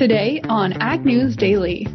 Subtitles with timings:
[0.00, 1.86] Today on Ag News Daily.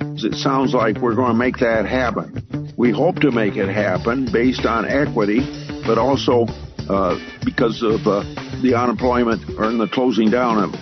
[0.00, 2.72] It sounds like we're going to make that happen.
[2.78, 5.40] We hope to make it happen based on equity,
[5.84, 6.46] but also
[6.88, 8.22] uh, because of uh,
[8.62, 10.74] the unemployment or the closing down of,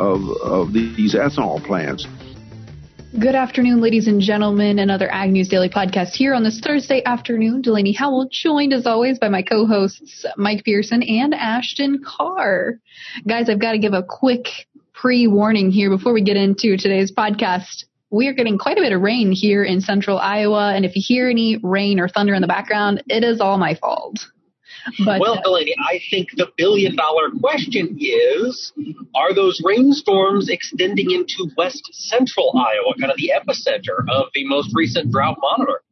[0.00, 2.06] of, of these ethanol plants.
[3.18, 7.62] Good afternoon, ladies and gentlemen, another Ag News Daily podcast here on this Thursday afternoon.
[7.62, 12.78] Delaney Howell, joined as always by my co-hosts Mike Pearson and Ashton Carr.
[13.26, 14.67] Guys, I've got to give a quick
[15.00, 17.84] pre-warning here before we get into today's podcast.
[18.10, 21.02] We are getting quite a bit of rain here in central Iowa, and if you
[21.04, 24.18] hear any rain or thunder in the background, it is all my fault.
[25.04, 28.72] But, well, uh, Delaney, I think the billion dollar question is
[29.14, 34.70] are those rainstorms extending into west central Iowa, kind of the epicenter of the most
[34.74, 35.82] recent drought monitor?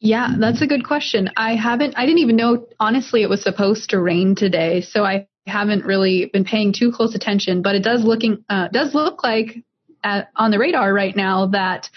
[0.00, 1.30] Yeah, that's a good question.
[1.36, 4.80] I haven't, I didn't even know, honestly, it was supposed to rain today.
[4.80, 8.94] So I haven't really been paying too close attention, but it does looking, uh, does
[8.94, 9.56] look like
[10.04, 11.88] at, on the radar right now that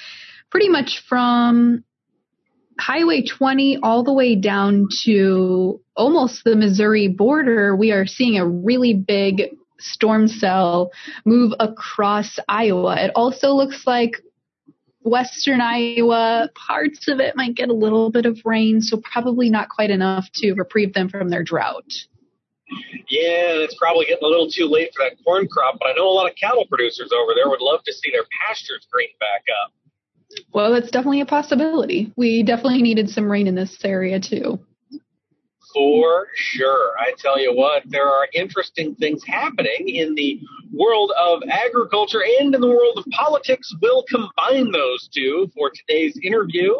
[0.50, 1.84] pretty much from
[2.80, 8.48] Highway 20 all the way down to almost the Missouri border, we are seeing a
[8.48, 10.92] really big storm cell
[11.26, 12.96] move across Iowa.
[13.04, 14.18] It also looks like
[15.04, 19.70] western Iowa, parts of it might get a little bit of rain, so probably not
[19.70, 21.92] quite enough to reprieve them from their drought.
[23.10, 26.08] Yeah, it's probably getting a little too late for that corn crop, but I know
[26.08, 29.44] a lot of cattle producers over there would love to see their pastures green back
[29.64, 29.74] up.
[30.54, 32.14] Well, it's definitely a possibility.
[32.16, 34.60] We definitely needed some rain in this area too.
[35.74, 36.94] For sure.
[37.00, 40.42] I tell you what, there are interesting things happening in the
[40.74, 43.74] world of agriculture and in the world of politics.
[43.82, 46.74] We'll combine those two for today's interview.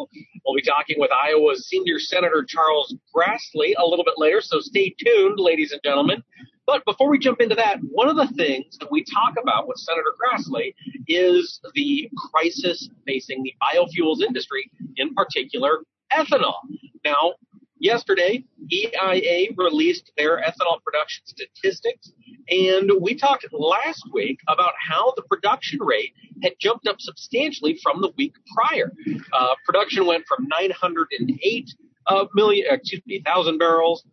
[0.46, 4.94] We'll be talking with Iowa's senior senator Charles Grassley a little bit later, so stay
[4.98, 6.24] tuned, ladies and gentlemen.
[6.68, 9.78] But before we jump into that, one of the things that we talk about with
[9.78, 10.74] Senator Grassley
[11.08, 15.80] is the crisis facing the biofuels industry, in particular
[16.14, 16.56] ethanol.
[17.04, 17.34] Now,
[17.82, 22.12] yesterday, EIA released their ethanol production statistics,
[22.50, 28.02] and we talked last week about how the production rate had jumped up substantially from
[28.02, 28.94] the week prior.
[29.34, 31.76] Uh, production went from 908
[32.08, 34.06] uh, million, excuse me, thousand barrels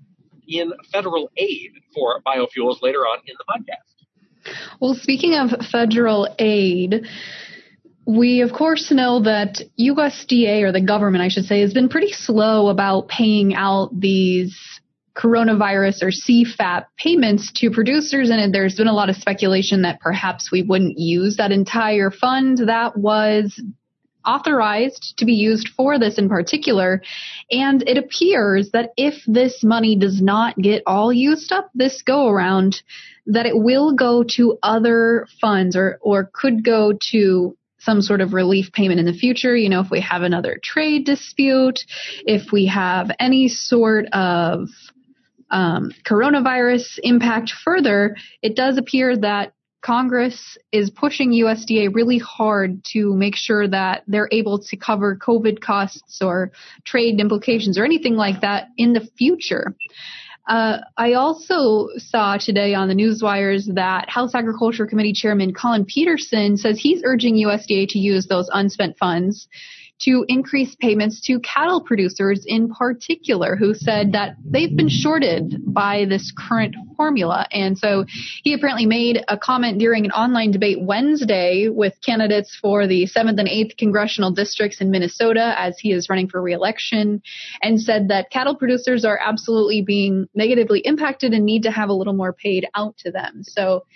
[0.48, 4.52] in federal aid for biofuels later on in the podcast.
[4.80, 7.06] Well, speaking of federal aid,
[8.06, 12.12] we of course know that USDA or the government, I should say, has been pretty
[12.12, 14.56] slow about paying out these
[15.16, 18.30] coronavirus or CFAP payments to producers.
[18.30, 22.58] And there's been a lot of speculation that perhaps we wouldn't use that entire fund
[22.66, 23.60] that was
[24.26, 27.02] authorized to be used for this in particular.
[27.50, 32.28] And it appears that if this money does not get all used up this go
[32.28, 32.82] around,
[33.26, 38.34] that it will go to other funds or, or could go to some sort of
[38.34, 39.56] relief payment in the future.
[39.56, 41.78] You know, if we have another trade dispute,
[42.24, 44.68] if we have any sort of
[45.50, 49.52] um, coronavirus impact further, it does appear that
[49.86, 55.60] Congress is pushing USDA really hard to make sure that they're able to cover COVID
[55.60, 56.50] costs or
[56.84, 59.76] trade implications or anything like that in the future.
[60.48, 66.56] Uh, I also saw today on the newswires that House Agriculture Committee Chairman Colin Peterson
[66.56, 69.46] says he's urging USDA to use those unspent funds
[69.98, 76.04] to increase payments to cattle producers in particular who said that they've been shorted by
[76.06, 77.46] this current formula.
[77.50, 78.04] And so
[78.42, 83.38] he apparently made a comment during an online debate Wednesday with candidates for the 7th
[83.38, 87.22] and 8th congressional districts in Minnesota as he is running for reelection
[87.62, 91.94] and said that cattle producers are absolutely being negatively impacted and need to have a
[91.94, 93.42] little more paid out to them.
[93.42, 93.86] So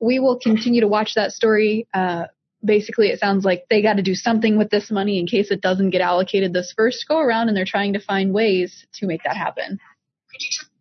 [0.00, 2.24] we will continue to watch that story uh,
[2.64, 5.60] basically it sounds like they got to do something with this money in case it
[5.60, 9.22] doesn't get allocated this first go around and they're trying to find ways to make
[9.24, 9.78] that happen.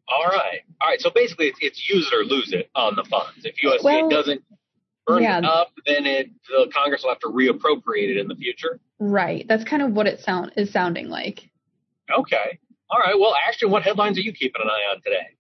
[0.08, 0.62] All right.
[0.82, 1.00] All right.
[1.00, 3.46] So basically it's, it's use it or lose it on the funds.
[3.46, 4.44] If USDA well, doesn't
[5.06, 5.40] burned Yeah.
[5.40, 8.80] up, then it the Congress will have to reappropriate it in the future.
[9.00, 9.46] Right.
[9.48, 11.50] That's kind of what it sound is sounding like.
[12.16, 12.60] Okay.
[12.90, 13.18] All right.
[13.18, 15.36] Well, Ashton, what headlines are you keeping an eye on today?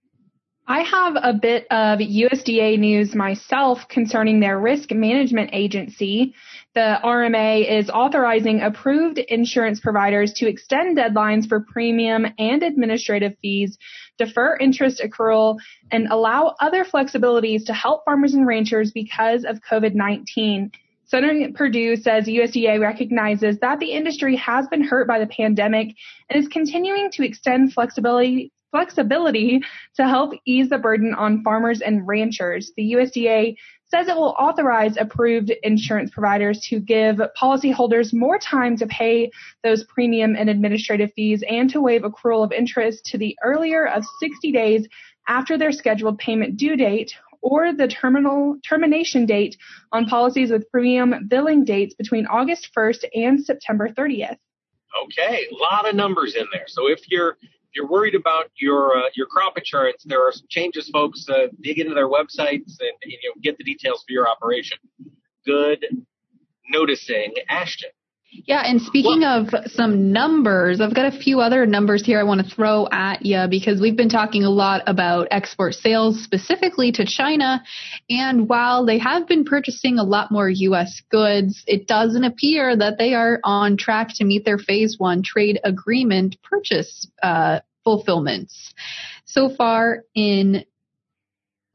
[0.72, 6.36] I have a bit of USDA news myself concerning their risk management agency.
[6.76, 13.80] The RMA is authorizing approved insurance providers to extend deadlines for premium and administrative fees,
[14.20, 15.58] defer interest accrual,
[15.90, 20.72] and allow other flexibilities to help farmers and ranchers because of COVID-19.
[21.06, 25.96] Senator Perdue says USDA recognizes that the industry has been hurt by the pandemic
[26.30, 29.62] and is continuing to extend flexibility flexibility
[29.96, 32.72] to help ease the burden on farmers and ranchers.
[32.76, 33.56] The USDA
[33.88, 39.32] says it will authorize approved insurance providers to give policyholders more time to pay
[39.64, 44.04] those premium and administrative fees and to waive accrual of interest to the earlier of
[44.20, 44.88] 60 days
[45.28, 49.56] after their scheduled payment due date or the terminal termination date
[49.92, 54.38] on policies with premium billing dates between August 1st and September 30th.
[55.06, 56.66] Okay, a lot of numbers in there.
[56.68, 57.38] So if you're
[57.70, 61.28] if you're worried about your uh, your crop insurance, there are some changes, folks.
[61.30, 64.78] Uh, dig into their websites and you know get the details for your operation.
[65.46, 65.86] Good
[66.70, 67.92] noticing, Ashton.
[68.32, 72.46] Yeah, and speaking of some numbers, I've got a few other numbers here I want
[72.46, 77.06] to throw at you because we've been talking a lot about export sales specifically to
[77.06, 77.64] China.
[78.08, 81.02] And while they have been purchasing a lot more U.S.
[81.10, 85.60] goods, it doesn't appear that they are on track to meet their phase one trade
[85.64, 88.74] agreement purchase uh, fulfillments.
[89.26, 90.66] So far in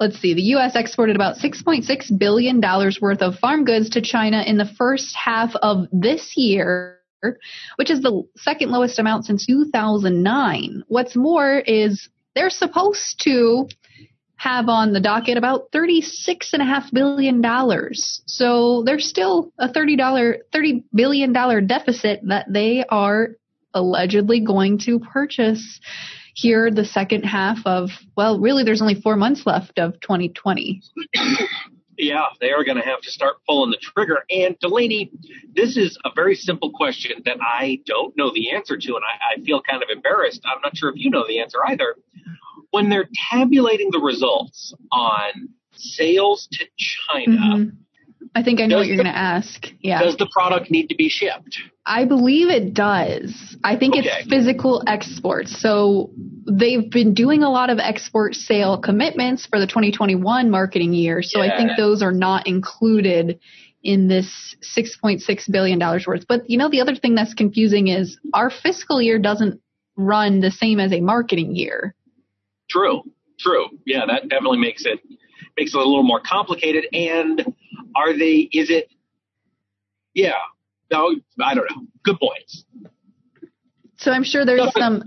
[0.01, 0.75] let's see, the U.S.
[0.75, 2.61] exported about $6.6 billion
[3.01, 6.99] worth of farm goods to China in the first half of this year,
[7.77, 10.85] which is the second lowest amount since 2009.
[10.89, 13.69] What's more is they're supposed to
[14.37, 17.43] have on the docket about $36.5 billion.
[18.27, 21.33] So there's still a $30, $30 billion
[21.67, 23.37] deficit that they are
[23.73, 25.81] allegedly going to purchase
[26.35, 30.83] here the second half of, well, really, there's only four months left of 2020.
[31.97, 34.25] Yeah, they are going to have to start pulling the trigger.
[34.29, 35.13] And Delaney,
[35.55, 39.35] this is a very simple question that I don't know the answer to, and I,
[39.41, 40.43] I feel kind of embarrassed.
[40.45, 41.95] I'm not sure if you know the answer either.
[42.73, 47.77] When they're tabulating the results on sales to China, Mhm.
[48.37, 49.67] I think I know Does what you're going to ask.
[49.81, 50.03] Yeah.
[50.03, 51.59] does the product need to be shipped?
[51.87, 53.57] I believe it does.
[53.63, 54.09] I think Okay.
[54.09, 55.61] it's physical exports.
[55.61, 56.11] So
[56.51, 61.23] they've been doing a lot of export sale commitments for the 2021 marketing year.
[61.23, 63.39] So I think those are not included
[63.85, 66.27] in this $6.6 billion worth.
[66.27, 69.61] But you know, the other thing that's confusing is our fiscal year doesn't
[69.97, 71.95] run the same as a marketing year.
[72.69, 73.03] True,
[73.39, 73.67] true.
[73.87, 75.01] Yeah, that definitely makes it
[75.57, 76.87] makes it a little more complicated.
[76.93, 77.55] And
[77.95, 78.49] are they?
[78.53, 78.89] Is it?
[80.15, 80.33] Yeah.
[80.91, 81.87] No, I don't know.
[82.05, 82.65] Good points.
[83.97, 85.03] So I'm sure there's some,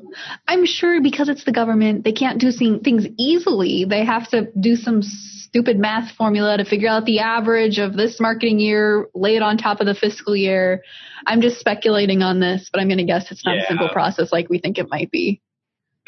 [0.47, 3.85] I'm sure because it's the government, they can't do things easily.
[3.87, 8.19] They have to do some stupid math formula to figure out the average of this
[8.19, 10.81] marketing year, lay it on top of the fiscal year.
[11.27, 13.63] I'm just speculating on this, but I'm going to guess it's not Yeah.
[13.63, 15.41] a simple process like we think it might be.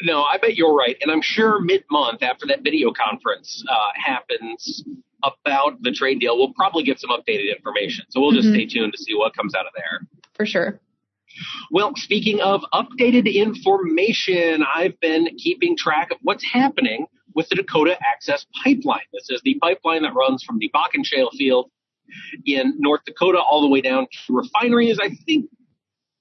[0.02, 0.96] No, I bet you're right.
[1.00, 4.82] And I'm sure mid month after that video conference uh, happens
[5.22, 8.04] about the trade deal, we'll probably get some updated information.
[8.10, 8.54] So we'll just Mhm.
[8.54, 10.06] stay tuned to see what comes out of there.
[10.34, 10.80] For sure.
[11.70, 17.96] Well, speaking of updated information, I've been keeping track of what's happening with the Dakota
[18.04, 19.04] Access Pipeline.
[19.12, 21.70] This is the pipeline that runs from the Bakken Shale Field
[22.44, 24.98] in North Dakota all the way down to refineries.
[24.98, 25.46] I think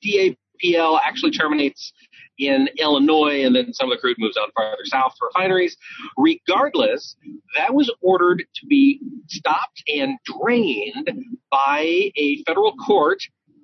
[0.03, 1.91] DAPL actually terminates
[2.39, 5.77] in Illinois, and then some of the crude moves on farther south to refineries.
[6.17, 7.15] Regardless,
[7.55, 11.11] that was ordered to be stopped and drained
[11.51, 13.19] by a federal court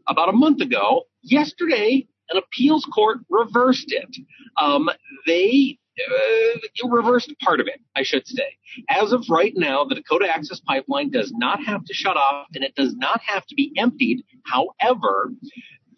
[0.08, 1.03] about a month ago.
[1.24, 4.15] Yesterday, an appeals court reversed it.
[4.58, 4.89] Um,
[5.25, 8.58] they uh, reversed part of it, I should say.
[8.89, 12.63] As of right now, the Dakota Access Pipeline does not have to shut off and
[12.63, 14.24] it does not have to be emptied.
[14.44, 15.32] However,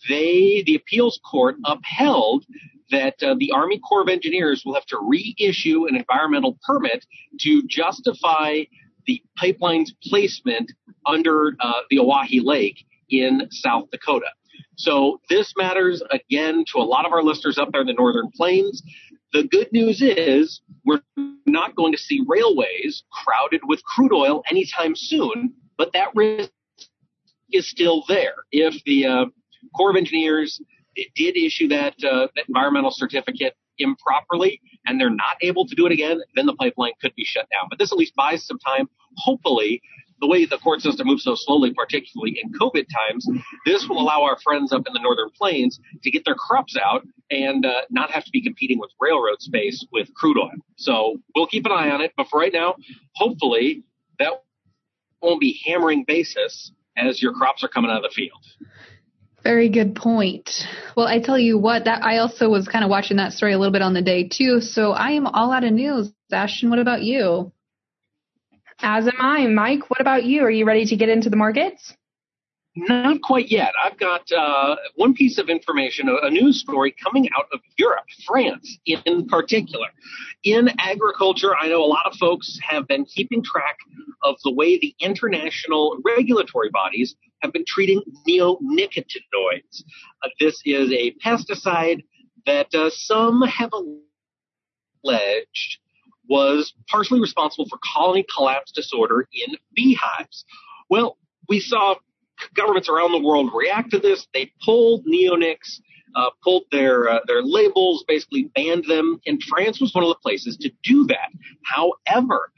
[0.08, 2.46] they, the appeals court upheld
[2.92, 7.06] that uh, the Army Corps of Engineers will have to reissue an environmental permit
[7.42, 8.64] to justify
[9.06, 10.72] the pipeline's placement
[11.06, 14.28] under uh, the Oahe Lake in South Dakota.
[14.76, 18.30] So this matters again to a lot of our listeners up there in the Northern
[18.36, 18.84] Plains.
[19.34, 21.02] The good news is we're
[21.46, 26.52] not going to see railways crowded with crude oil anytime soon, but that risk
[27.52, 28.36] is still there.
[28.52, 29.26] If the uh,
[29.76, 30.62] Corps of Engineers
[31.16, 35.92] did issue that, uh, that environmental certificate improperly and they're not able to do it
[35.92, 37.68] again, then the pipeline could be shut down.
[37.70, 38.90] But this at least buys some time.
[39.18, 39.82] Hopefully,
[40.20, 43.28] the way the court system moves so slowly, particularly in COVID times,
[43.66, 47.06] this will allow our friends up in the northern plains to get their crops out
[47.30, 50.52] and uh, not have to be competing with railroad space with crude oil.
[50.76, 52.14] So we'll keep an eye on it.
[52.18, 52.76] But for right now,
[53.16, 53.84] hopefully
[54.20, 54.44] that
[55.22, 58.44] won't be hammering basis as your crops are coming out of the field.
[59.48, 60.50] Very good point.
[60.98, 63.58] Well, I tell you what, that I also was kind of watching that story a
[63.58, 64.60] little bit on the day too.
[64.60, 66.12] So I am all out of news.
[66.30, 67.54] Ashton, what about you?
[68.82, 69.48] As am I.
[69.48, 70.44] Mike, what about you?
[70.44, 71.96] Are you ready to get into the markets?
[72.76, 73.72] Not quite yet.
[73.82, 78.04] I've got uh, one piece of information, a, a, news story coming out of Europe,
[78.26, 79.88] France in particular.
[80.44, 83.78] In agriculture, I know a lot of folks have been keeping track
[84.24, 89.84] of the way the international regulatory bodies have been treating neonicotinoids.
[90.24, 92.04] Uh, this is a pesticide
[92.46, 93.72] that uh, some have
[95.04, 95.80] alleged
[96.30, 100.46] was partially responsible for colony collapse disorder in beehives.
[100.90, 101.18] Well,
[101.48, 101.96] we saw
[102.54, 104.28] governments around the world react to this.
[104.34, 105.80] They pulled neonics,
[106.16, 110.20] uh, pulled their uh, their labels, basically banned them, and France was one of the
[110.22, 111.30] places to do that.
[111.64, 112.52] However,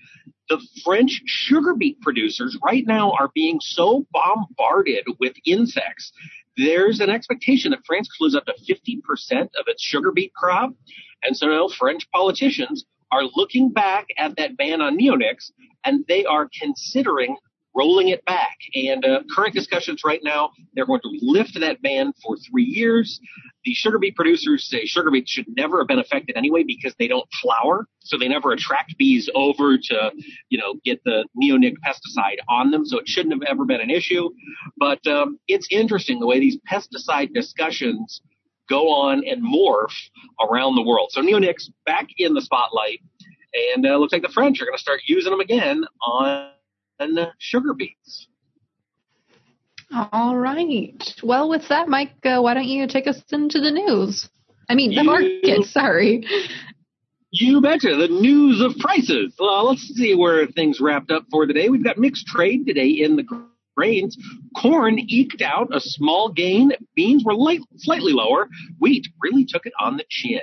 [0.50, 6.12] the French sugar beet producers right now are being so bombarded with insects.
[6.58, 10.74] There's an expectation that France could lose up to 50% of its sugar beet crop.
[11.24, 15.52] And so now French politicians are looking back at that ban on neonics
[15.86, 17.38] and they are considering
[17.76, 18.58] rolling it back.
[18.76, 23.20] And uh, current discussions right now, they're going to lift that ban for three years.
[23.66, 27.08] The sugar beet producers say sugar beets should never have been affected anyway because they
[27.08, 30.12] don't flower, so they never attract bees over to,
[30.50, 32.86] you know, get the neonic pesticide on them.
[32.86, 34.30] So it shouldn't have ever been an issue.
[34.78, 38.22] But um, it's interesting the way these pesticide discussions
[38.70, 39.94] go on and morph
[40.40, 41.10] around the world.
[41.12, 43.02] So neonics back in the spotlight,
[43.76, 46.52] and uh, looks like the French are going to start using them again on
[47.38, 48.28] sugar beets.
[49.92, 51.16] All right.
[51.24, 54.30] Well, with that, Mike, uh, why don't you take us into the news?
[54.70, 56.28] I mean, the you, market, sorry.
[57.32, 57.96] You betcha.
[57.96, 59.34] The news of prices.
[59.40, 61.70] Well, let's see where things wrapped up for the day.
[61.70, 63.26] We've got mixed trade today in the
[63.76, 64.18] grains.
[64.56, 66.72] Corn eked out a small gain.
[66.96, 68.48] Beans were light, slightly lower.
[68.80, 70.42] Wheat really took it on the chin.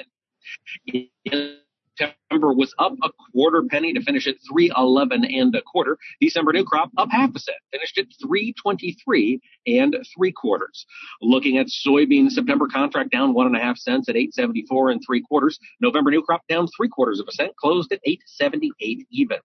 [1.24, 1.58] In
[1.98, 5.98] September was up a quarter penny to finish at 311 and a quarter.
[6.20, 10.86] December new crop up half a cent, finished at 323 and three quarters.
[11.22, 15.22] Looking at soybean September contract down one and a half cents at 874 and three
[15.22, 15.58] quarters.
[15.80, 19.38] November new crop down three quarters of a cent, closed at 878 even.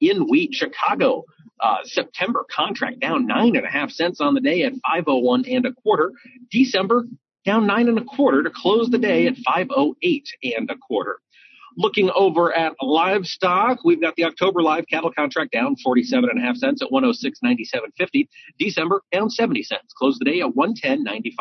[0.00, 1.24] In wheat, Chicago
[1.60, 5.66] uh, September contract down nine and a half cents on the day at 501 and
[5.66, 6.12] a quarter.
[6.50, 7.06] December
[7.44, 11.18] down nine and a quarter to close the day at 508 and a quarter.
[11.76, 16.42] Looking over at livestock, we've got the October live cattle contract down 47 and a
[16.42, 18.28] half cents at 106.97.50.
[18.58, 21.32] December down 70 cents, closed the day at 110.95.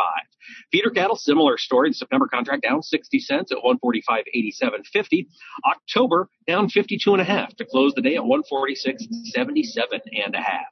[0.71, 1.89] Feeder cattle, similar story.
[1.89, 5.27] The September contract down 60 cents at 145.87.50.
[5.65, 10.65] October down 52 and a half to close the day at 146.77 and a half.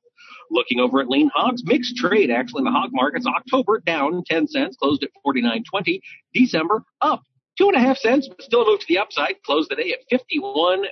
[0.49, 3.25] Looking over at lean hogs, mixed trade actually in the hog markets.
[3.25, 6.01] October down 10 cents, closed at 49.20.
[6.33, 7.23] December up
[7.61, 9.35] two and a half cents, but still moved to the upside.
[9.43, 10.85] Closed the day at 51.50.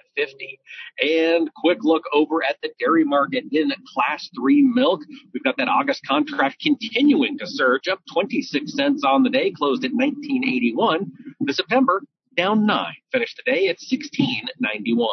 [1.01, 5.01] And quick look over at the dairy market in class three milk.
[5.33, 9.83] We've got that August contract continuing to surge up 26 cents on the day, closed
[9.83, 11.11] at 1981.
[11.39, 12.03] The September
[12.38, 15.09] down nine, finished today at 1691.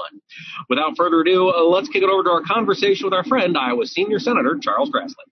[0.68, 3.86] Without further ado, uh, let's kick it over to our conversation with our friend, Iowa
[3.86, 5.24] Senior Senator Charles Grassley.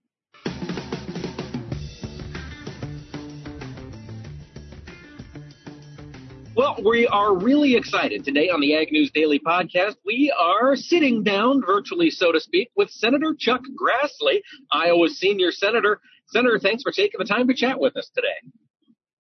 [6.57, 9.97] Well, we are really excited today on the Ag News Daily podcast.
[10.07, 16.01] We are sitting down, virtually so to speak, with Senator Chuck Grassley, Iowa's senior senator.
[16.29, 18.53] Senator, thanks for taking the time to chat with us today.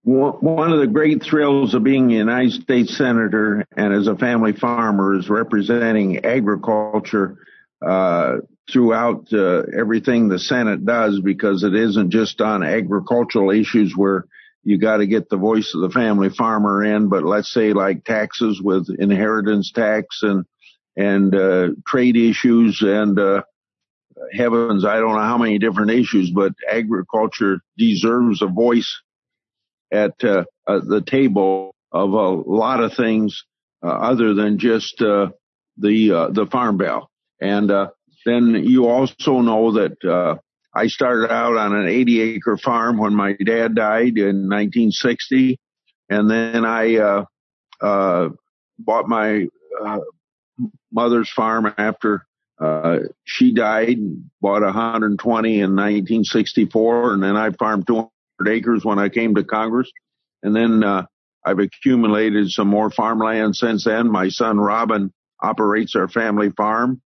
[0.04, 4.52] One of the great thrills of being a United States senator and as a family
[4.52, 7.38] farmer is representing agriculture
[7.84, 8.36] uh,
[8.70, 14.26] throughout uh, everything the Senate does because it isn't just on agricultural issues where
[14.64, 18.04] you got to get the voice of the family farmer in, but let's say like
[18.04, 20.44] taxes with inheritance tax and
[20.96, 23.42] and uh, trade issues and uh,
[24.32, 29.02] heavens, I don't know how many different issues, but agriculture deserves a voice
[29.92, 33.44] at uh, uh the table of a lot of things
[33.82, 35.28] uh, other than just uh,
[35.76, 37.10] the the farm bill.
[37.40, 37.88] And uh
[38.24, 40.40] then you also know that
[40.74, 45.58] I started out on an 80 acre farm when my dad died in 1960.
[46.10, 47.24] And then I, uh,
[47.80, 48.30] uh,
[48.78, 49.46] bought my,
[49.80, 50.00] uh,
[50.92, 52.26] mother's farm after,
[52.60, 53.98] Uh, she died,
[54.40, 58.10] bought 120 in 1964, and then I farmed 200
[58.48, 59.90] acres when I came to Congress.
[60.44, 61.06] And then uh,
[61.44, 64.08] I've accumulated some more farmland since then.
[64.08, 65.12] My son Robin
[65.42, 67.02] operates our family farm,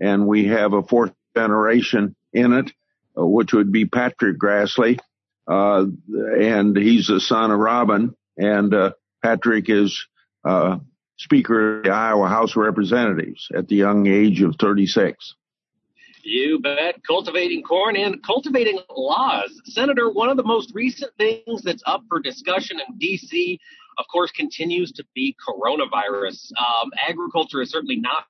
[0.00, 2.72] and we have a fourth generation in it,
[3.14, 4.98] which would be Patrick Grassley.
[5.46, 8.92] Uh, and he's the son of Robin, and uh,
[9.22, 10.06] Patrick is
[10.44, 10.78] uh,
[11.18, 15.34] Speaker of the Iowa House of Representatives at the young age of 36.
[16.22, 17.02] You bet.
[17.04, 19.60] Cultivating corn and cultivating laws.
[19.64, 23.58] Senator, one of the most recent things that's up for discussion in D.C.,
[23.98, 26.52] of course, continues to be coronavirus.
[26.56, 28.24] Um, agriculture has certainly not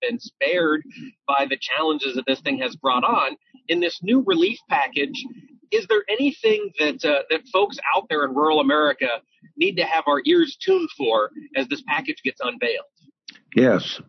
[0.00, 0.82] been spared
[1.26, 3.36] by the challenges that this thing has brought on.
[3.68, 5.24] In this new relief package,
[5.70, 9.08] is there anything that uh, that folks out there in rural America
[9.56, 12.84] need to have our ears tuned for as this package gets unveiled?
[13.54, 14.00] Yes.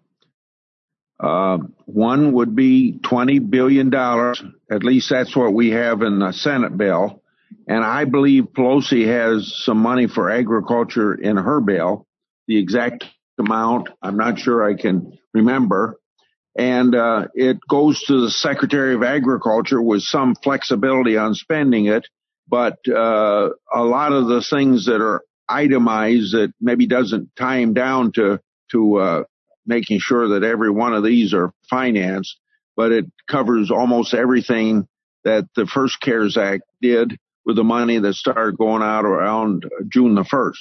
[1.20, 3.94] Uh, one would be $20 billion.
[3.94, 7.22] At least that's what we have in the Senate bill.
[7.68, 12.08] And I believe Pelosi has some money for agriculture in her bill.
[12.48, 13.06] The exact
[13.40, 15.98] amount, I'm not sure I can remember.
[16.56, 22.08] And uh, it goes to the Secretary of Agriculture with some flexibility on spending it.
[22.48, 27.74] But uh, a lot of the things that are itemized that maybe doesn't tie him
[27.74, 28.40] down to
[28.72, 29.24] to uh,
[29.66, 32.38] making sure that every one of these are financed,
[32.76, 34.88] but it covers almost everything
[35.24, 40.16] that the first CARES Act did with the money that started going out around June
[40.16, 40.54] the 1st.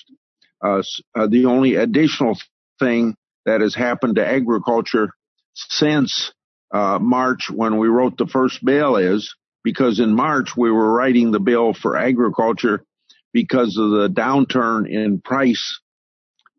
[0.64, 0.82] Uh,
[1.14, 2.36] uh, the only additional
[2.78, 5.10] thing that has happened to agriculture
[5.54, 6.32] since
[6.72, 11.30] uh, March when we wrote the first bill is because in March we were writing
[11.30, 12.84] the bill for agriculture
[13.32, 15.80] because of the downturn in price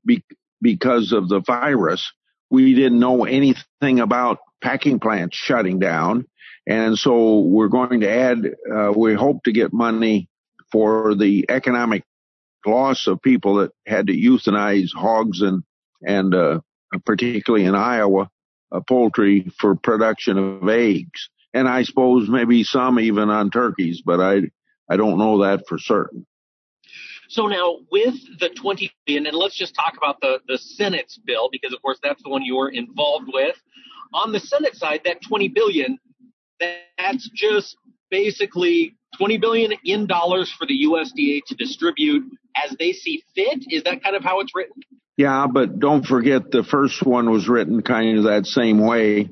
[0.05, 0.23] be-
[0.61, 2.11] because of the virus.
[2.49, 6.25] We didn't know anything about packing plants shutting down.
[6.65, 10.29] And so we're going to add, uh, we hope to get money
[10.71, 12.03] for the economic
[12.65, 15.63] loss of people that had to euthanize hogs and,
[16.05, 16.59] and, uh,
[17.05, 18.29] particularly in Iowa,
[18.81, 21.29] poultry for production of eggs.
[21.53, 24.41] And I suppose maybe some even on turkeys, but I,
[24.89, 26.25] I don't know that for certain.
[27.29, 31.49] So now with the 20 billion, and let's just talk about the, the Senate's bill,
[31.51, 33.55] because of course that's the one you're involved with.
[34.13, 35.97] On the Senate side, that 20 billion,
[36.59, 37.75] that's just
[38.11, 42.23] basically 20 billion in dollars for the USDA to distribute
[42.63, 43.65] as they see fit.
[43.69, 44.81] Is that kind of how it's written?
[45.15, 49.29] Yeah, but don't forget the first one was written kind of that same way,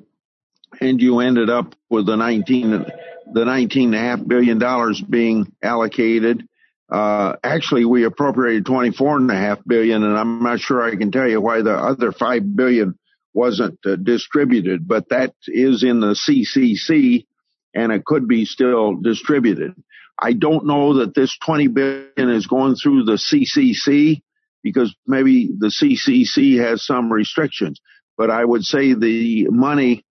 [0.80, 2.86] and you ended up with the 19
[3.34, 6.48] the 19 and a half billion dollars being allocated
[6.91, 11.10] uh, actually, we appropriated 24 and a half billion, and I'm not sure I can
[11.10, 13.00] tell you why the other five billion
[13.34, 17.26] wasn't uh, distributed, but that is in the CCC,
[17.74, 19.74] and it could be still distributed.
[20.20, 24.22] I don't know that this 20 billion is going through the CCC
[24.63, 27.80] because maybe the CCC has some restrictions,
[28.17, 30.04] but I would say the money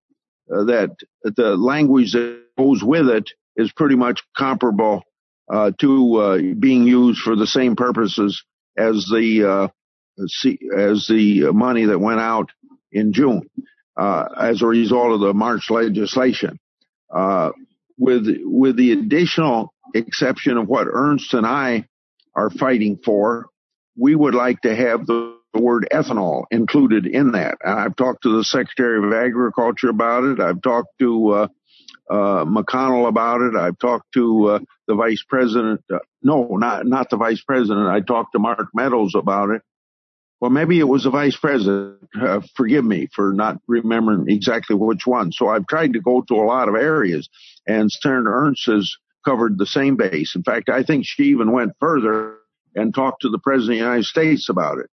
[0.52, 0.90] uh, that
[1.22, 5.02] the language that goes with it is pretty much comparable
[5.52, 8.42] uh, to uh, being used for the same purposes
[8.76, 9.68] as the uh,
[10.76, 12.50] as the money that went out
[12.92, 13.48] in June
[13.96, 16.58] uh, as a result of the March legislation.
[17.14, 17.50] Uh,
[17.98, 21.86] with with the additional exception of what Ernst and I
[22.34, 23.46] are fighting for,
[23.96, 27.58] we would like to have the word ethanol included in that.
[27.64, 30.40] I've talked to the Secretary of Agriculture about it.
[30.40, 31.48] I've talked to uh,
[32.08, 33.56] uh, McConnell about it.
[33.56, 35.82] I've talked to uh, the vice president.
[35.92, 37.88] Uh, no, not not the vice president.
[37.88, 39.62] I talked to Mark Meadows about it.
[40.40, 41.98] Well, maybe it was the vice president.
[42.18, 45.32] Uh, forgive me for not remembering exactly which one.
[45.32, 47.28] So I've tried to go to a lot of areas,
[47.66, 50.34] and Senator Ernst has covered the same base.
[50.34, 52.39] In fact, I think she even went further
[52.74, 54.90] and talk to the president of the United States about it.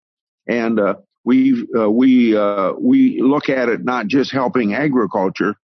[0.47, 5.55] And uh, we uh, we uh, we look at it not just helping agriculture,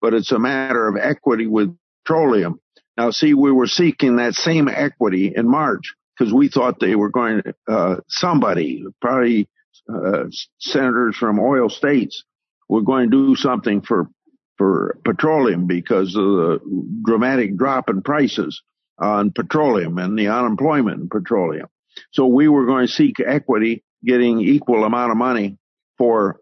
[0.00, 2.60] but it's a matter of equity with petroleum.
[2.96, 7.10] Now, see, we were seeking that same equity in March because we thought they were
[7.10, 9.48] going to, uh, somebody, probably
[9.92, 10.24] uh,
[10.58, 12.24] senators from oil states,
[12.68, 14.08] were going to do something for
[14.56, 16.58] for petroleum because of the
[17.04, 18.60] dramatic drop in prices
[18.98, 21.68] on petroleum and the unemployment in petroleum.
[22.12, 25.58] So we were going to seek equity, getting equal amount of money
[25.96, 26.40] for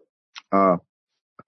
[0.51, 0.77] uh,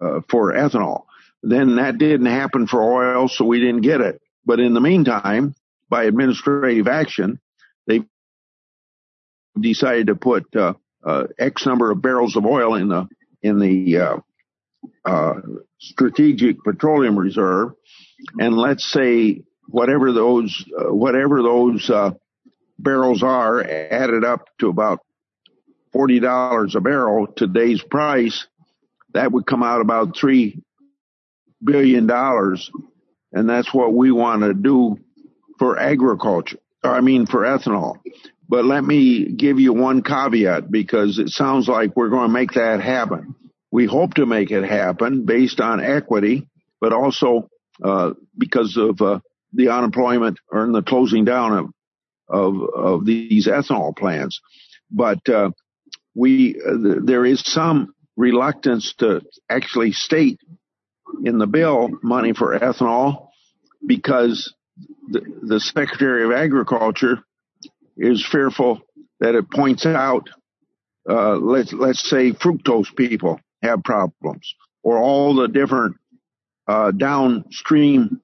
[0.02, 1.04] uh, for ethanol.
[1.42, 4.22] Then that didn't happen for oil, so we didn't get it.
[4.46, 5.56] But in the meantime,
[5.90, 7.40] by administrative action,
[7.88, 8.04] they
[9.60, 10.74] decided to put uh,
[11.06, 13.08] uh, X number of barrels of oil in the
[13.42, 14.18] in the uh,
[15.06, 15.34] uh,
[15.80, 17.72] strategic petroleum reserve,
[18.38, 22.12] and let's say whatever those uh, whatever those uh,
[22.78, 25.00] barrels are added up to about
[25.94, 28.48] forty dollars a barrel today's price,
[29.14, 30.62] that would come out about three
[31.64, 32.72] billion dollars,
[33.32, 34.98] and that's what we want to do
[35.58, 36.60] for agriculture.
[36.84, 37.98] I mean for ethanol.
[38.48, 42.54] But let me give you one caveat because it sounds like we're going to make
[42.54, 43.36] that happen.
[43.72, 46.48] We hope to make it happen based on equity,
[46.82, 47.48] but also
[47.84, 49.20] uh, because of uh,
[49.54, 51.66] the unemployment or in the closing down of
[52.28, 54.40] of, of these ethanol plants.
[54.92, 55.52] But uh,
[56.16, 60.40] we uh, there is some reluctance to actually state
[61.24, 63.30] in the bill money for ethanol
[63.86, 64.54] because
[65.10, 67.24] the, the Secretary of Agriculture
[67.98, 68.82] is fearful
[69.20, 70.30] that it points out,
[71.10, 75.96] uh, let's let's say fructose people have problems, or all the different
[76.68, 78.22] uh, downstream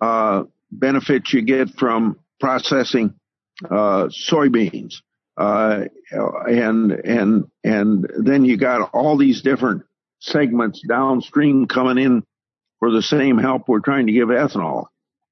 [0.00, 0.44] uh,
[0.78, 3.14] benefits you get from processing
[3.64, 4.96] uh, soybeans,
[5.36, 9.82] uh, and and and then you got all these different
[10.20, 12.24] segments downstream coming in
[12.78, 14.86] for the same help we're trying to give ethanol.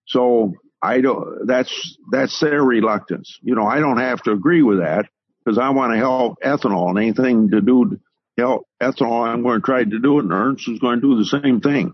[0.06, 3.38] So I don't, that's, that's their reluctance.
[3.42, 5.06] You know, I don't have to agree with that
[5.44, 8.00] because I want to help ethanol and anything to do to
[8.36, 11.18] help ethanol, I'm going to try to do it and Ernst is going to do
[11.18, 11.92] the same thing.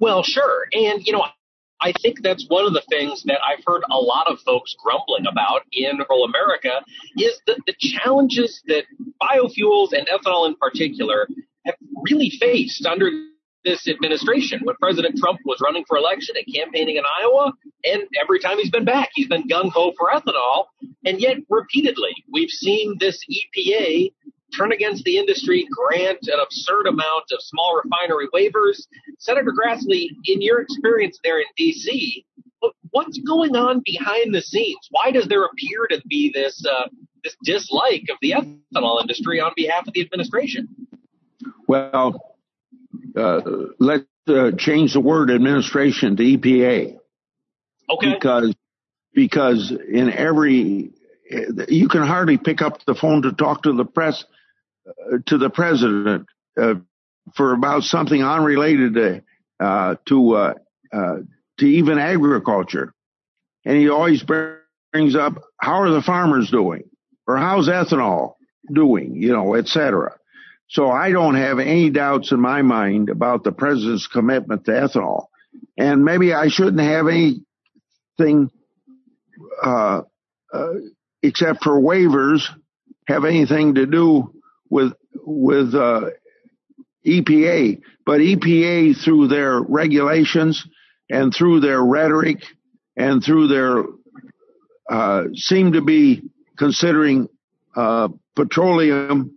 [0.00, 0.66] Well, sure.
[0.72, 1.26] And, you know,
[1.80, 5.26] I think that's one of the things that I've heard a lot of folks grumbling
[5.26, 6.82] about in rural America
[7.18, 8.84] is that the challenges that
[9.22, 11.28] biofuels and ethanol in particular
[11.66, 11.76] have
[12.08, 13.10] really faced under
[13.64, 17.52] this administration when President Trump was running for election and campaigning in Iowa.
[17.84, 20.66] And every time he's been back, he's been gung ho for ethanol.
[21.04, 24.12] And yet, repeatedly, we've seen this EPA
[24.56, 28.86] turn against the industry, grant an absurd amount of small refinery waivers.
[29.18, 32.24] Senator Grassley, in your experience there in D.C.,
[32.90, 34.88] what's going on behind the scenes?
[34.90, 36.88] Why does there appear to be this uh,
[37.22, 40.68] this dislike of the ethanol industry on behalf of the administration?
[41.66, 42.36] Well,
[43.16, 43.40] uh,
[43.78, 46.98] let's uh, change the word administration to EPA.
[47.90, 48.14] Okay.
[48.14, 48.54] Because
[49.14, 50.92] because in every
[51.68, 54.24] you can hardly pick up the phone to talk to the press
[55.26, 56.26] to the president
[56.60, 56.74] uh,
[57.34, 59.22] for about something unrelated to
[59.58, 60.54] uh, to uh,
[61.58, 62.92] to even agriculture,
[63.64, 66.84] and he always brings up how are the farmers doing
[67.26, 68.34] or how's ethanol
[68.72, 70.16] doing, you know, et cetera.
[70.68, 75.26] So I don't have any doubts in my mind about the president's commitment to ethanol.
[75.78, 78.50] And maybe I shouldn't have anything,
[79.64, 80.02] uh,
[80.52, 80.72] uh,
[81.22, 82.48] except for waivers,
[83.06, 84.32] have anything to do
[84.70, 86.10] with, with, uh,
[87.06, 87.80] EPA.
[88.04, 90.66] But EPA through their regulations
[91.10, 92.44] and through their rhetoric
[92.96, 93.84] and through their,
[94.90, 96.22] uh, seem to be
[96.56, 97.28] considering,
[97.76, 99.36] uh, petroleum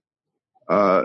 [0.69, 1.03] uh,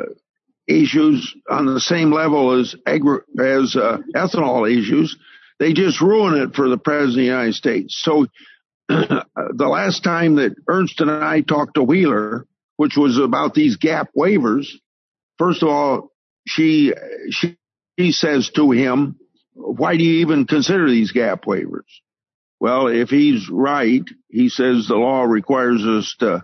[0.66, 5.16] issues on the same level as agri- as uh, ethanol issues.
[5.58, 8.00] They just ruin it for the president of the United States.
[8.02, 8.26] So
[8.88, 9.24] the
[9.58, 14.66] last time that Ernst and I talked to Wheeler, which was about these gap waivers,
[15.38, 16.10] first of all,
[16.46, 16.92] she
[17.30, 17.56] she,
[17.98, 19.16] she says to him,
[19.54, 21.82] "Why do you even consider these gap waivers?"
[22.60, 26.42] Well, if he's right, he says the law requires us to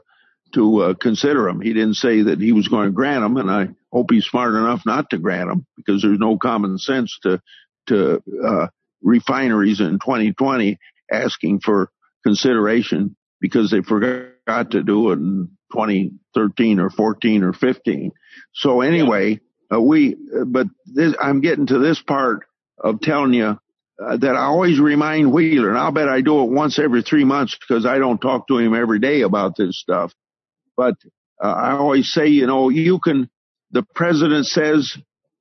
[0.54, 1.60] to uh, consider them.
[1.60, 4.54] He didn't say that he was going to grant them, and I hope he's smart
[4.54, 7.40] enough not to grant them because there's no common sense to
[7.86, 8.66] to uh,
[9.02, 10.78] refineries in 2020
[11.10, 11.90] asking for
[12.22, 14.26] consideration because they forgot
[14.70, 18.12] to do it in 2013 or 14 or 15.
[18.54, 19.40] So anyway,
[19.72, 22.40] uh, we but this, I'm getting to this part
[22.78, 23.58] of telling you
[24.00, 27.24] uh, that I always remind Wheeler, and I'll bet I do it once every three
[27.24, 30.12] months because I don't talk to him every day about this stuff.
[30.76, 30.94] But
[31.42, 33.28] uh, I always say, you know, you can,
[33.70, 34.96] the president says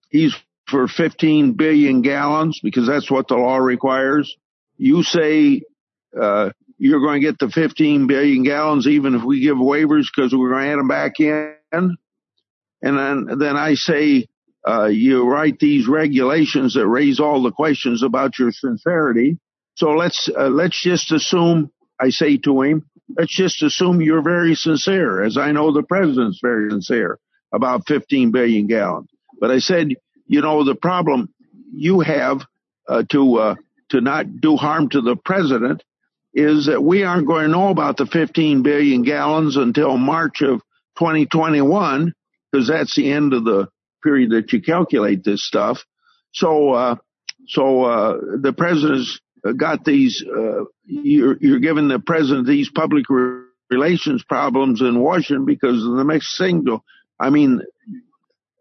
[0.10, 0.36] he's
[0.67, 4.36] for 15 billion gallons because that's what the law requires.
[4.78, 5.62] You say,
[6.19, 10.34] uh, you're going to get the 15 billion gallons even if we give waivers because
[10.34, 11.56] we're going to add them back in.
[11.72, 11.98] And
[12.82, 14.28] then, then I say,
[14.65, 19.38] uh, you write these regulations that raise all the questions about your sincerity.
[19.76, 24.56] So let's, uh, let's just assume, I say to him, let's just assume you're very
[24.56, 27.20] sincere, as I know the president's very sincere
[27.54, 29.10] about 15 billion gallons.
[29.39, 29.96] But I said,
[30.28, 31.34] you know, the problem
[31.74, 32.42] you have
[32.88, 33.56] uh, to uh,
[33.89, 35.84] to not do harm to the president
[36.39, 40.62] is that we aren't going to know about the 15 billion gallons until March of
[40.97, 42.13] 2021
[42.52, 43.67] because that's the end of the
[44.04, 45.84] period that you calculate this stuff.
[46.32, 46.95] So, uh,
[47.47, 49.19] so, uh, the president's
[49.58, 53.06] got these, uh, you're, you're giving the president these public
[53.69, 56.84] relations problems in Washington because of the mixed signal.
[57.19, 57.62] I mean,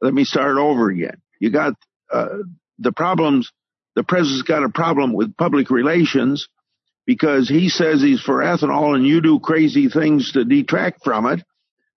[0.01, 1.21] let me start over again.
[1.41, 1.75] You got,
[2.13, 2.29] uh,
[2.79, 3.53] the problems,
[3.97, 6.49] the president's got a problem with public relations
[7.09, 11.43] because he says he's for ethanol and you do crazy things to detract from it.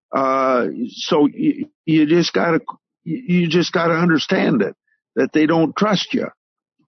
[0.10, 2.62] Uh, so you, you just gotta,
[3.04, 4.74] you just gotta understand it,
[5.18, 6.28] that they don't trust you.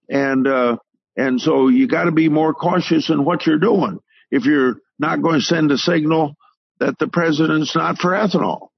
[0.08, 0.78] And, uh,
[1.18, 3.98] and so you gotta be more cautious in what you're doing.
[4.30, 6.34] If you're not going to send a signal
[6.80, 8.68] that the president's not for ethanol.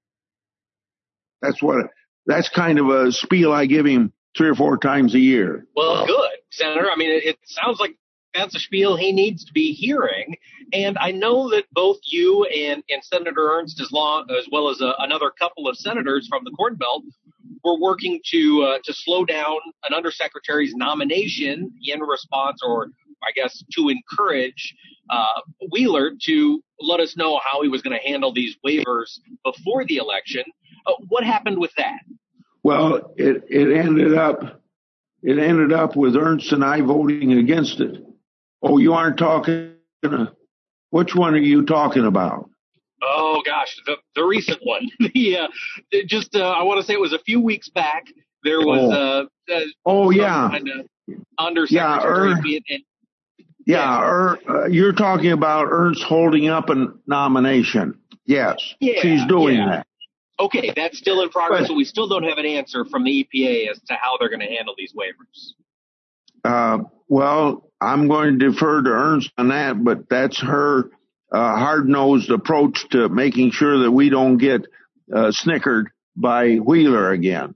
[1.40, 1.86] That's what,
[2.26, 5.66] that's kind of a spiel I give him three or four times a year.
[5.76, 6.90] Well, good, Senator.
[6.90, 7.96] I mean, it, it sounds like
[8.36, 10.36] that's a spiel he needs to be hearing.
[10.72, 14.80] And I know that both you and, and Senator Ernst, as, long, as well as
[14.80, 17.04] a, another couple of senators from the Corn Belt,
[17.64, 22.88] were working to uh, to slow down an undersecretary's nomination in response, or
[23.22, 24.74] I guess to encourage
[25.10, 29.84] uh, Wheeler to let us know how he was going to handle these waivers before
[29.84, 30.44] the election.
[30.86, 32.00] Uh, what happened with that?
[32.62, 34.62] Well, it it ended up
[35.22, 38.05] it ended up with Ernst and I voting against it.
[38.68, 39.74] Oh, you aren't talking.
[40.90, 42.50] Which one are you talking about?
[43.02, 44.88] Oh gosh, the the recent one.
[45.14, 45.48] the uh,
[46.06, 48.06] just uh, I want to say it was a few weeks back.
[48.42, 52.34] There was oh, uh, oh yeah, kind of undersecretary.
[52.44, 52.78] Yeah, er,
[53.66, 57.98] yeah, er, uh, you're talking about Ernst holding up a nomination.
[58.24, 59.68] Yes, yeah, she's doing yeah.
[59.68, 59.86] that.
[60.38, 63.24] Okay, that's still in progress, but, so we still don't have an answer from the
[63.24, 65.52] EPA as to how they're going to handle these waivers.
[66.44, 70.90] Uh, well, I'm going to defer to Ernst on that, but that's her
[71.32, 74.66] uh, hard-nosed approach to making sure that we don't get
[75.14, 77.54] uh, snickered by Wheeler again.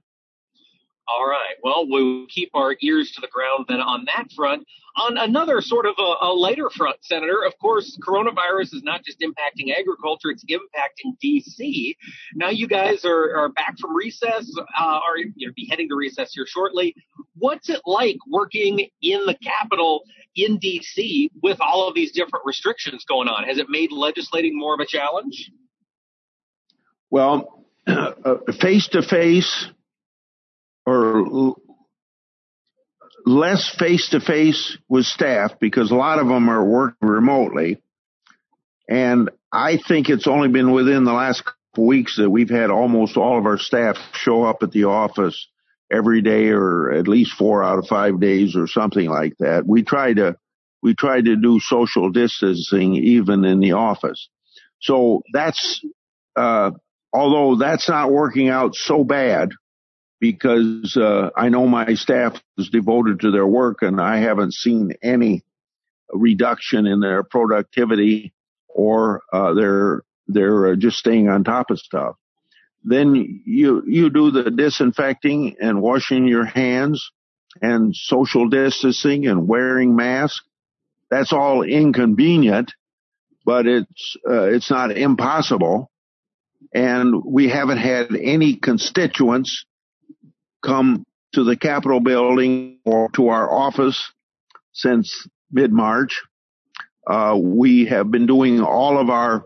[1.10, 1.56] All right.
[1.62, 4.64] Well, we'll keep our ears to the ground then on that front.
[4.96, 9.20] On another sort of a, a lighter front, Senator, of course, coronavirus is not just
[9.20, 11.96] impacting agriculture, it's impacting D.C.
[12.34, 16.32] Now you guys are, are back from recess, uh, or you'll be heading to recess
[16.32, 16.94] here shortly.
[17.34, 20.02] What's it like working in the Capitol
[20.36, 21.30] in D.C.
[21.42, 23.44] with all of these different restrictions going on?
[23.44, 25.50] Has it made legislating more of a challenge?
[27.10, 27.64] Well,
[28.60, 29.68] face to face,
[30.90, 31.54] or
[33.26, 37.82] less face to face with staff because a lot of them are working remotely.
[38.88, 43.16] And I think it's only been within the last couple weeks that we've had almost
[43.16, 45.48] all of our staff show up at the office
[45.92, 49.66] every day or at least four out of five days or something like that.
[49.66, 50.36] We try to,
[50.82, 54.28] we try to do social distancing even in the office.
[54.80, 55.84] So that's,
[56.36, 56.72] uh,
[57.12, 59.50] although that's not working out so bad,
[60.20, 64.92] because uh, I know my staff is devoted to their work and I haven't seen
[65.02, 65.42] any
[66.12, 68.32] reduction in their productivity
[68.68, 72.16] or uh, they're they're uh, just staying on top of stuff.
[72.84, 77.10] Then you you do the disinfecting and washing your hands
[77.60, 80.46] and social distancing and wearing masks.
[81.10, 82.72] That's all inconvenient,
[83.44, 85.90] but it's uh, it's not impossible.
[86.72, 89.64] And we haven't had any constituents
[90.62, 94.12] come to the Capitol building or to our office
[94.72, 96.22] since mid-March.
[97.06, 99.44] Uh, we have been doing all of our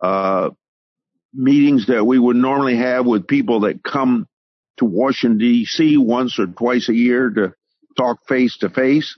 [0.00, 0.50] uh,
[1.32, 4.26] meetings that we would normally have with people that come
[4.78, 5.96] to Washington D.C.
[5.96, 7.54] once or twice a year to
[7.96, 9.16] talk face to face.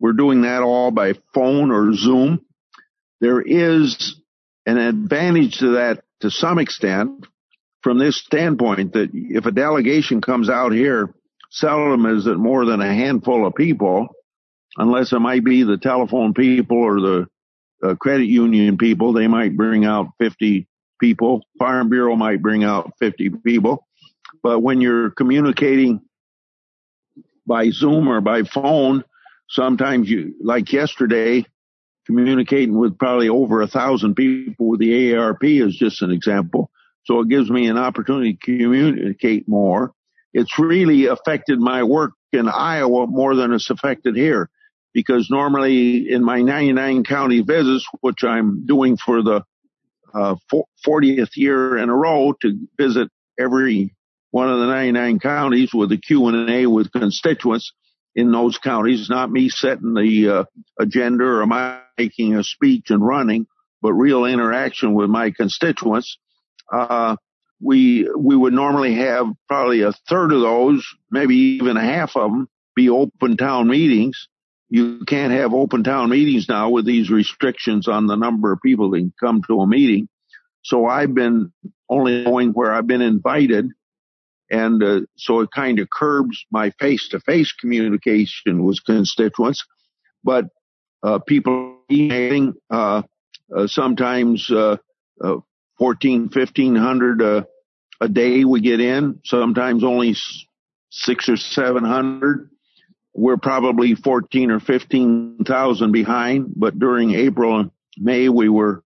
[0.00, 2.44] We're doing that all by phone or Zoom.
[3.20, 4.16] There is
[4.66, 7.26] an advantage to that to some extent
[7.82, 11.14] from this standpoint that if a delegation comes out here,
[11.50, 14.08] seldom is it more than a handful of people,
[14.76, 17.26] unless it might be the telephone people or the
[17.82, 19.12] uh, credit union people.
[19.12, 20.66] They might bring out 50
[21.00, 21.42] people.
[21.58, 23.86] Farm Bureau might bring out 50 people.
[24.42, 26.00] But when you're communicating
[27.46, 29.04] by Zoom or by phone,
[29.48, 31.46] sometimes you, like yesterday,
[32.06, 36.70] communicating with probably over a thousand people with the AARP is just an example.
[37.08, 39.94] So it gives me an opportunity to communicate more.
[40.34, 44.50] It's really affected my work in Iowa more than it's affected here
[44.92, 49.42] because normally in my 99 county visits, which I'm doing for the
[50.12, 50.34] uh,
[50.86, 53.94] 40th year in a row to visit every
[54.30, 57.72] one of the 99 counties with a Q&A with constituents
[58.14, 60.44] in those counties, not me setting the uh,
[60.78, 61.46] agenda or
[61.96, 63.46] making a speech and running,
[63.80, 66.18] but real interaction with my constituents.
[66.72, 67.16] Uh,
[67.60, 72.30] we we would normally have probably a third of those, maybe even a half of
[72.30, 74.28] them, be open town meetings.
[74.68, 78.90] You can't have open town meetings now with these restrictions on the number of people
[78.90, 80.08] that can come to a meeting.
[80.62, 81.52] So I've been
[81.88, 83.70] only going where I've been invited.
[84.50, 89.64] And uh, so it kind of curbs my face-to-face communication with constituents.
[90.22, 90.46] But
[91.02, 93.02] uh, people emailing, uh,
[93.54, 94.76] uh sometimes uh,
[95.22, 95.36] uh,
[95.78, 97.44] 14, 1500 uh,
[98.00, 100.14] a day we get in, sometimes only
[100.90, 102.50] six or 700.
[103.14, 108.84] We're probably 14 or 15,000 behind, but during April and May, we were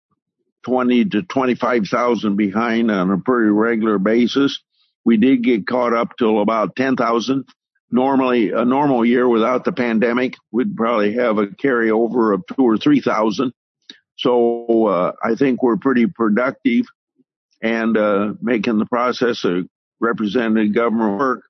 [0.64, 4.62] 20 to 25,000 behind on a pretty regular basis.
[5.04, 7.46] We did get caught up till about 10,000.
[7.90, 12.78] Normally, a normal year without the pandemic, we'd probably have a carryover of two or
[12.78, 13.52] 3,000.
[14.18, 16.86] So, uh, I think we're pretty productive
[17.62, 19.68] and, uh, making the process of
[20.00, 21.44] representative government work.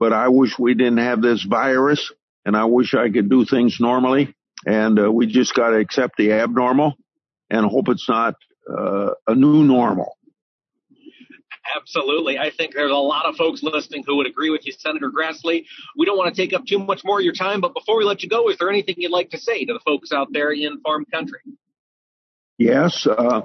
[0.00, 2.12] But I wish we didn't have this virus
[2.44, 4.34] and I wish I could do things normally.
[4.66, 6.94] And, uh, we just got to accept the abnormal
[7.50, 8.34] and hope it's not,
[8.68, 10.16] uh, a new normal.
[11.76, 12.38] Absolutely.
[12.38, 15.66] I think there's a lot of folks listening who would agree with you, Senator Grassley.
[15.96, 18.04] We don't want to take up too much more of your time, but before we
[18.04, 20.50] let you go, is there anything you'd like to say to the folks out there
[20.50, 21.40] in farm country?
[22.58, 23.42] Yes, uh,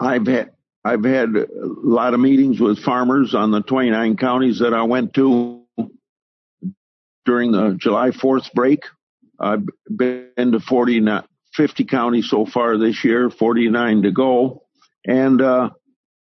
[0.00, 0.50] I've had
[0.84, 5.14] I've had a lot of meetings with farmers on the 29 counties that I went
[5.14, 5.62] to
[7.24, 8.84] during the July 4th break.
[9.38, 11.06] I've been to 40,
[11.54, 14.64] 50 counties so far this year, 49 to go,
[15.06, 15.70] and uh,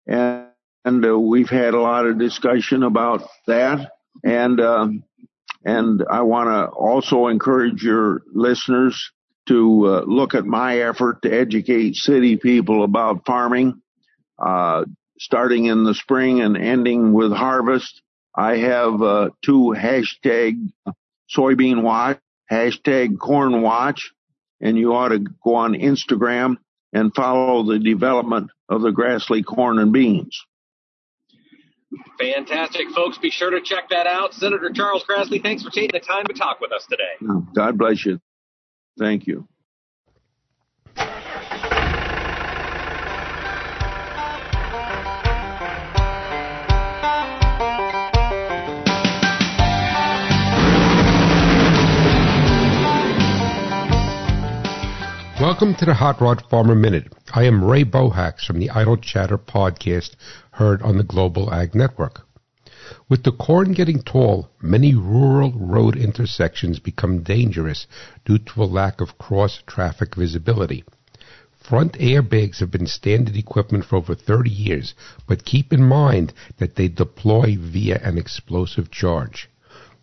[0.07, 0.47] and,
[0.85, 3.91] and uh, we've had a lot of discussion about that,
[4.23, 4.89] and uh,
[5.65, 9.11] and I want to also encourage your listeners
[9.49, 13.81] to uh, look at my effort to educate city people about farming,
[14.39, 14.85] uh,
[15.19, 18.03] starting in the spring and ending with harvest.
[18.35, 20.71] I have uh, two hashtag
[21.35, 22.19] soybean watch,
[22.51, 24.13] hashtag corn watch,
[24.61, 26.57] and you ought to go on Instagram
[26.93, 30.45] and follow the development of the Grassley corn and beans.
[32.19, 33.19] Fantastic, folks.
[33.19, 34.33] Be sure to check that out.
[34.35, 37.43] Senator Charles Grassley, thanks for taking the time to talk with us today.
[37.55, 38.19] God bless you.
[38.99, 39.49] Thank you.
[55.41, 57.13] Welcome to the Hot Rod Farmer Minute.
[57.35, 60.15] I am Ray Bohacs from the Idle Chatter podcast
[60.53, 62.27] heard on the Global Ag Network.
[63.09, 67.87] With the corn getting tall, many rural road intersections become dangerous
[68.25, 70.85] due to a lack of cross traffic visibility.
[71.63, 74.95] Front airbags have been standard equipment for over 30 years,
[75.27, 79.49] but keep in mind that they deploy via an explosive charge.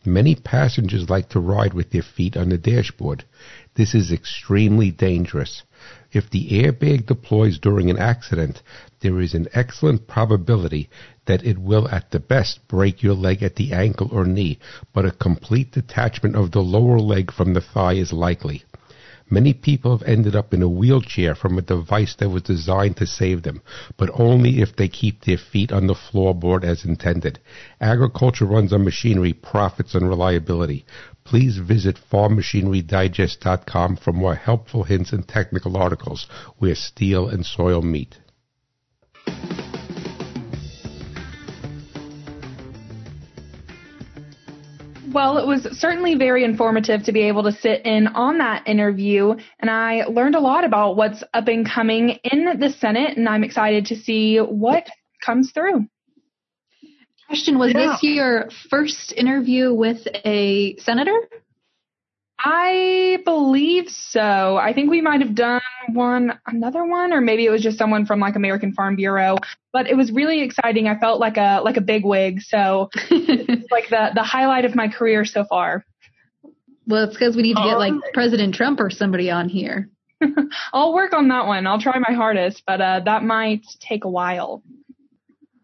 [0.06, 3.26] Many passengers like to ride with their feet on the dashboard.
[3.76, 5.64] This is extremely dangerous.
[6.12, 8.64] If the airbag deploys during an accident,
[9.02, 10.90] there is an excellent probability
[11.26, 14.58] that it will at the best break your leg at the ankle or knee,
[14.92, 18.64] but a complete detachment of the lower leg from the thigh is likely.
[19.32, 23.06] Many people have ended up in a wheelchair from a device that was designed to
[23.06, 23.62] save them,
[23.96, 27.40] but only if they keep their feet on the floorboard as intended.
[27.80, 30.84] Agriculture runs on machinery, profits on reliability.
[31.24, 36.26] Please visit farmmachinerydigest.com for more helpful hints and technical articles
[36.58, 38.18] where steel and soil meet.
[45.12, 49.36] Well, it was certainly very informative to be able to sit in on that interview,
[49.60, 53.44] and I learned a lot about what's up and coming in the Senate, and I'm
[53.44, 54.88] excited to see what
[55.26, 55.88] comes through.
[57.28, 57.92] Question Was yeah.
[57.92, 61.18] this your first interview with a senator?
[62.40, 64.58] I believe so.
[64.58, 68.06] I think we might have done one, another one, or maybe it was just someone
[68.06, 69.38] from like American Farm Bureau.
[69.74, 70.88] But it was really exciting.
[70.88, 72.42] I felt like a like a big wig.
[72.42, 75.86] So it's like the the highlight of my career so far.
[76.88, 79.90] Well, it's because we need to get like President Trump or somebody on here.
[80.74, 81.68] I'll work on that one.
[81.68, 84.64] I'll try my hardest, but uh, that might take a while.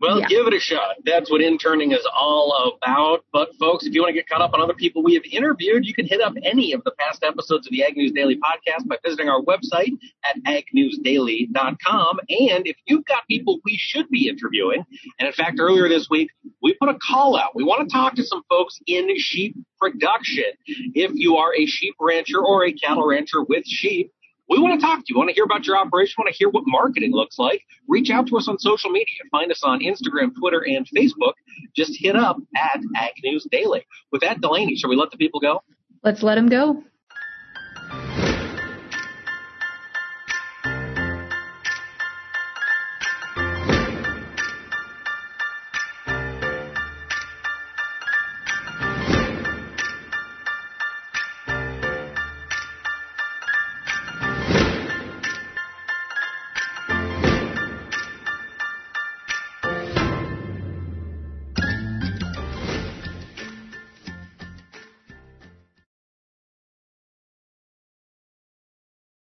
[0.06, 0.28] Well, yeah.
[0.28, 0.98] give it a shot.
[1.04, 3.26] That's what interning is all about.
[3.34, 5.86] But folks, if you want to get caught up on other people we have interviewed,
[5.86, 8.88] you can hit up any of the past episodes of the Ag News Daily podcast
[8.88, 9.92] by visiting our website
[10.24, 12.20] at agnewsdaily.com.
[12.30, 14.84] And if you've got people we should be interviewing,
[15.20, 16.30] and in fact, earlier this week,
[16.62, 17.56] we put a call out.
[17.56, 20.46] We want to talk to some folks in sheep production.
[20.68, 24.12] If you are a sheep rancher or a cattle rancher with sheep,
[24.48, 25.16] We want to talk to you.
[25.16, 26.16] We want to hear about your operation.
[26.18, 27.64] We want to hear what marketing looks like.
[27.88, 29.16] Reach out to us on social media.
[29.32, 31.34] Find us on Instagram, Twitter, and Facebook.
[31.76, 33.86] Just hit up at Ag News Daily.
[34.12, 35.64] With that, Delaney, shall we let the people go?
[36.04, 36.84] Let's let them go.